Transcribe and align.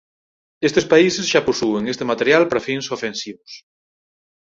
Estes 0.67 0.85
países 0.93 1.25
xa 1.31 1.45
posúen 1.49 1.83
este 1.93 2.05
material 2.11 2.43
para 2.47 2.65
fins 2.67 2.85
ofensivos. 2.97 3.51